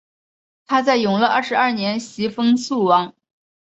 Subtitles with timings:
[0.65, 3.13] 他在永乐二十二年袭封肃王。